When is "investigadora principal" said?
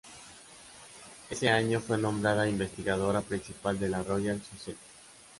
2.49-3.77